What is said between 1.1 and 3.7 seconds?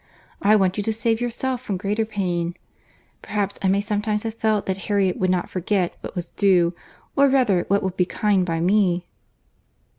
yourself from greater pain. Perhaps I